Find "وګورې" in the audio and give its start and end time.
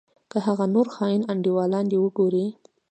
2.03-2.45